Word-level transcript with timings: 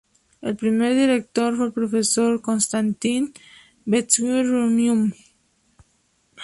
El 0.41 0.55
primer 0.57 0.95
director 0.95 1.55
fue 1.55 1.67
el 1.67 1.73
profesor 1.73 2.41
Konstantín 2.41 3.35
Bestúzhev-Riumin. 3.85 5.13